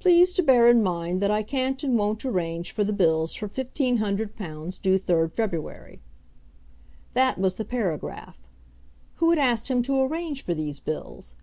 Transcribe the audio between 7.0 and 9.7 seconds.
That was the paragraph. Who had asked